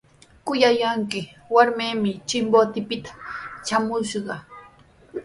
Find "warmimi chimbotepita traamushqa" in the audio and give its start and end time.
1.53-4.35